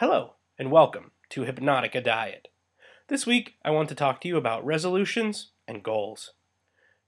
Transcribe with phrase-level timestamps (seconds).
[0.00, 2.48] Hello, and welcome to Hypnotica Diet.
[3.08, 6.34] This week, I want to talk to you about resolutions and goals.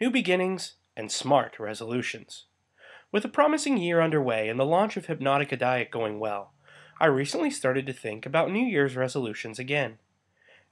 [0.00, 2.46] New beginnings and smart resolutions.
[3.12, 6.54] With a promising year underway and the launch of Hypnotica Diet going well,
[6.98, 9.98] I recently started to think about New Year's resolutions again.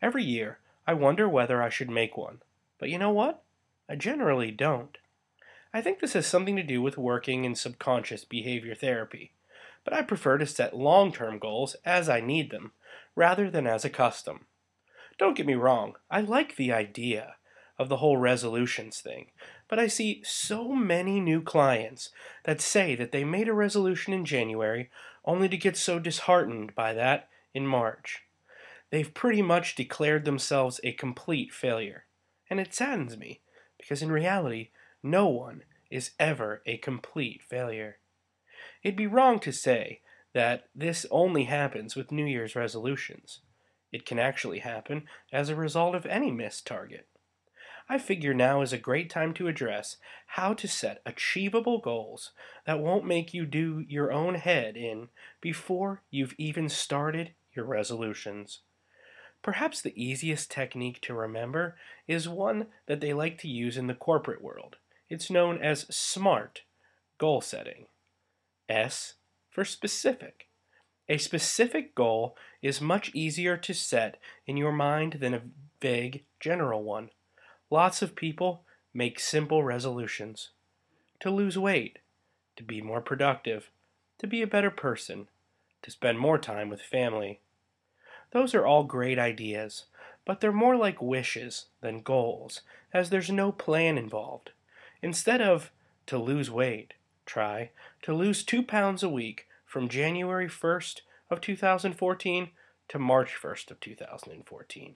[0.00, 2.38] Every year, I wonder whether I should make one,
[2.78, 3.42] but you know what?
[3.86, 4.96] I generally don't.
[5.74, 9.32] I think this has something to do with working in subconscious behavior therapy
[9.84, 12.72] but I prefer to set long term goals as I need them,
[13.14, 14.46] rather than as a custom.
[15.18, 17.36] Don't get me wrong, I like the idea
[17.78, 19.26] of the whole resolutions thing,
[19.68, 22.10] but I see so many new clients
[22.44, 24.90] that say that they made a resolution in January
[25.24, 28.24] only to get so disheartened by that in March.
[28.90, 32.04] They've pretty much declared themselves a complete failure.
[32.48, 33.42] And it saddens me,
[33.76, 34.70] because in reality,
[35.02, 37.98] no one is ever a complete failure.
[38.82, 40.00] It'd be wrong to say
[40.34, 43.40] that this only happens with New Year's resolutions.
[43.92, 47.06] It can actually happen as a result of any missed target.
[47.88, 49.96] I figure now is a great time to address
[50.26, 52.32] how to set achievable goals
[52.66, 55.08] that won't make you do your own head in
[55.40, 58.60] before you've even started your resolutions.
[59.42, 63.94] Perhaps the easiest technique to remember is one that they like to use in the
[63.94, 64.76] corporate world.
[65.08, 66.62] It's known as SMART
[67.16, 67.86] goal setting.
[68.68, 69.14] S
[69.50, 70.48] for specific.
[71.08, 75.42] A specific goal is much easier to set in your mind than a
[75.80, 77.10] vague general one.
[77.70, 80.50] Lots of people make simple resolutions
[81.20, 81.98] to lose weight,
[82.56, 83.70] to be more productive,
[84.18, 85.28] to be a better person,
[85.82, 87.40] to spend more time with family.
[88.32, 89.86] Those are all great ideas,
[90.24, 92.60] but they're more like wishes than goals,
[92.92, 94.50] as there's no plan involved.
[95.02, 95.70] Instead of
[96.06, 96.94] to lose weight,
[97.28, 97.70] try
[98.02, 102.50] to lose 2 pounds a week from January 1st of 2014
[102.88, 104.94] to March 1st of 2014.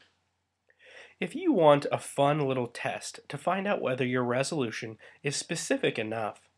[1.21, 5.99] If you want a fun little test to find out whether your resolution is specific
[5.99, 6.49] enough,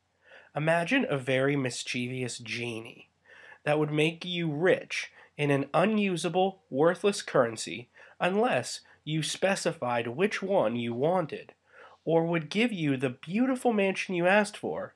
[0.57, 3.11] imagine a very mischievous genie
[3.65, 7.89] that would make you rich in an unusable, worthless currency
[8.21, 11.53] unless you specified which one you wanted,
[12.05, 14.95] or would give you the beautiful mansion you asked for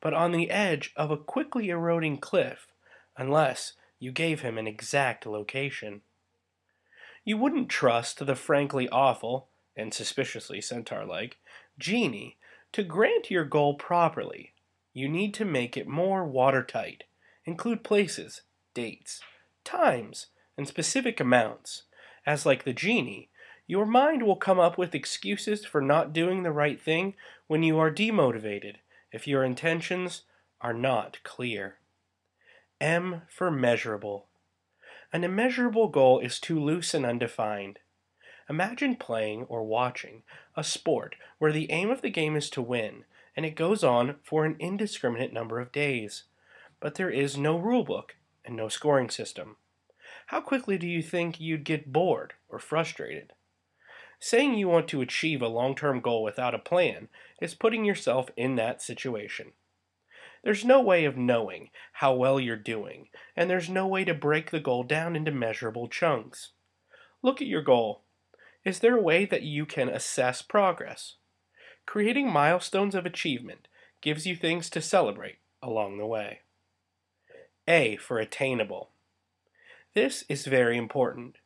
[0.00, 2.68] but on the edge of a quickly eroding cliff,
[3.16, 6.00] unless you gave him an exact location.
[7.24, 11.38] You wouldn't trust the frankly awful, and suspiciously centaur like,
[11.78, 12.38] genie
[12.72, 14.54] to grant your goal properly.
[14.92, 17.04] You need to make it more watertight,
[17.44, 18.42] include places,
[18.74, 19.20] dates,
[19.64, 21.82] times, and specific amounts.
[22.26, 23.28] As like the genie,
[23.66, 27.14] your mind will come up with excuses for not doing the right thing
[27.46, 28.76] when you are demotivated
[29.12, 30.22] if your intentions
[30.60, 31.76] are not clear.
[32.80, 34.26] M for measurable.
[35.12, 37.78] An immeasurable goal is too loose and undefined.
[38.48, 40.22] Imagine playing or watching
[40.56, 43.04] a sport where the aim of the game is to win,
[43.36, 46.24] and it goes on for an indiscriminate number of days.
[46.80, 48.10] But there is no rulebook
[48.44, 49.56] and no scoring system.
[50.26, 53.32] How quickly do you think you'd get bored or frustrated?
[54.20, 57.08] Saying you want to achieve a long term goal without a plan
[57.40, 59.52] is putting yourself in that situation.
[60.44, 64.50] There's no way of knowing how well you're doing, and there's no way to break
[64.50, 66.50] the goal down into measurable chunks.
[67.22, 68.02] Look at your goal.
[68.64, 71.16] Is there a way that you can assess progress?
[71.86, 73.68] Creating milestones of achievement
[74.02, 76.40] gives you things to celebrate along the way.
[77.66, 78.90] A for attainable.
[79.94, 81.36] This is very important.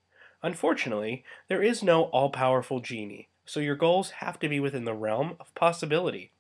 [0.44, 4.93] Unfortunately, there is no all powerful genie, so your goals have to be within the
[4.93, 6.32] realm of possibility.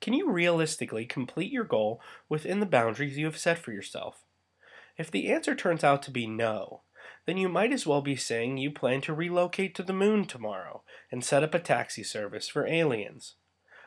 [0.00, 4.24] Can you realistically complete your goal within the boundaries you have set for yourself?
[4.98, 6.80] If the answer turns out to be no,
[7.24, 10.82] then you might as well be saying you plan to relocate to the moon tomorrow
[11.12, 13.36] and set up a taxi service for aliens.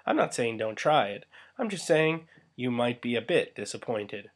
[0.06, 1.26] I'm not saying don't try it,
[1.58, 4.30] I'm just saying you might be a bit disappointed.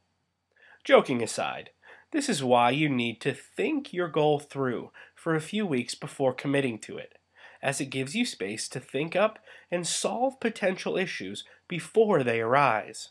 [0.83, 1.69] Joking aside,
[2.13, 6.31] this is why you need to think your goal through for a few weeks before
[6.31, 7.17] committing to it,
[7.61, 9.39] as it gives you space to think up
[9.71, 13.09] and solve potential issues before they arise.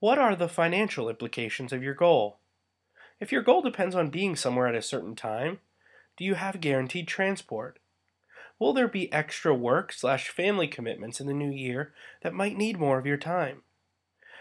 [0.00, 2.38] What are the financial implications of your goal?
[3.20, 5.60] If your goal depends on being somewhere at a certain time,
[6.16, 7.78] do you have guaranteed transport?
[8.58, 11.92] Will there be extra work slash family commitments in the new year
[12.22, 13.62] that might need more of your time?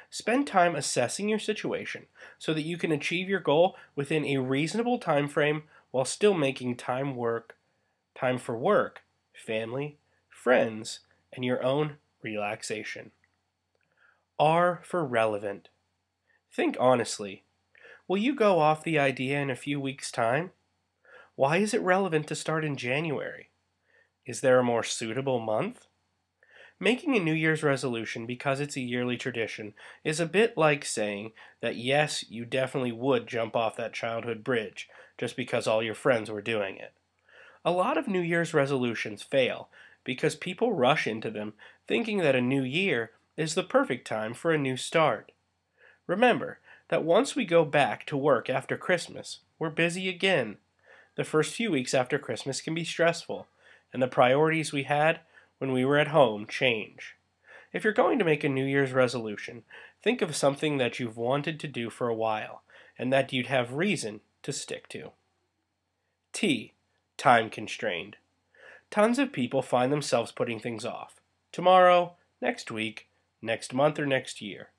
[0.09, 2.07] Spend time assessing your situation
[2.37, 6.75] so that you can achieve your goal within a reasonable time frame while still making
[6.75, 7.55] time work,
[8.15, 9.01] time for work,
[9.33, 9.97] family,
[10.29, 10.99] friends,
[11.33, 13.11] and your own relaxation.
[14.39, 15.69] R for relevant.
[16.51, 17.43] Think honestly.
[18.07, 20.51] Will you go off the idea in a few weeks' time?
[21.35, 23.49] Why is it relevant to start in January?
[24.25, 25.85] Is there a more suitable month?
[26.81, 29.73] Making a New Year's resolution because it's a yearly tradition
[30.05, 34.87] is a bit like saying that yes, you definitely would jump off that childhood bridge
[35.17, 36.93] just because all your friends were doing it.
[37.65, 39.67] A lot of New Year's resolutions fail
[40.05, 41.53] because people rush into them
[41.85, 45.33] thinking that a new year is the perfect time for a new start.
[46.07, 50.57] Remember that once we go back to work after Christmas, we're busy again.
[51.15, 53.47] The first few weeks after Christmas can be stressful,
[53.91, 55.19] and the priorities we had
[55.59, 57.15] when we were at home change.
[57.71, 59.63] If you're going to make a New Year's resolution,
[60.01, 62.63] think of something that you've wanted to do for a while
[62.97, 65.11] and that you'd have reason to stick to.
[66.33, 66.73] T.
[67.17, 68.15] Time constrained.
[68.89, 71.21] Tons of people find themselves putting things off.
[71.51, 73.07] Tomorrow, next week,
[73.41, 74.69] next month, or next year.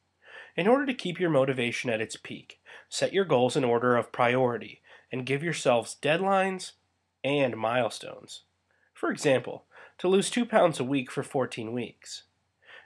[0.57, 4.13] In order to keep your motivation at its peak, set your goals in order of
[4.13, 4.81] priority
[5.13, 6.73] and give yourselves deadlines
[7.23, 8.43] and milestones.
[8.95, 9.65] For example,
[10.01, 12.25] to lose 2 pounds a week for 14 weeks.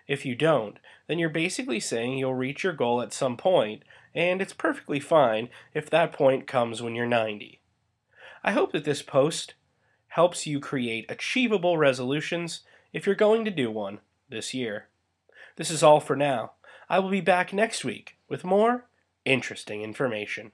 [0.07, 3.85] If you don't, then you're basically saying you'll reach your goal at some point,
[4.15, 7.61] and it's perfectly fine if that point comes when you're 90.
[8.43, 9.55] I hope that this post
[10.09, 12.61] helps you create achievable resolutions
[12.93, 14.89] if you're going to do one this year.
[15.57, 16.53] This is all for now.
[16.89, 18.87] I will be back next week with more
[19.25, 20.53] interesting information.